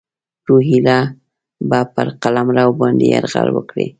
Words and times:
روهیله 0.47 0.99
به 1.69 1.79
پر 1.93 2.07
قلمرو 2.21 2.65
باندي 2.79 3.07
یرغل 3.13 3.47
وکړي. 3.53 3.87